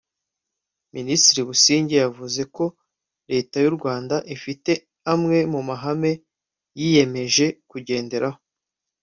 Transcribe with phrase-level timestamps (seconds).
[0.95, 2.65] Minisitiri Busingye yavuze ko
[3.31, 4.71] Leta y’u Rwanda ifite
[5.13, 6.11] amwe mu mahame
[6.79, 8.39] yiyemeje kugenderaho